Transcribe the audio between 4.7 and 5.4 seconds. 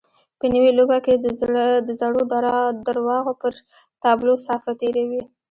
تېروي.